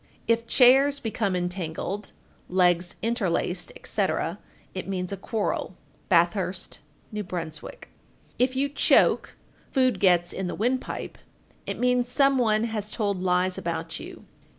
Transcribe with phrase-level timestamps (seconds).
[0.25, 0.33] 1444.
[0.35, 2.11] If chairs become entangled
[2.49, 4.39] (legs interlaced, etc.),
[4.73, 5.75] it means a quarrel.
[6.09, 6.79] Bathurst,
[7.13, 7.21] N.B.
[7.21, 7.89] 1445.
[8.39, 9.35] If you choke
[9.69, 11.19] (food gets in the windpipe),
[11.67, 14.25] it means some one has told lies about you.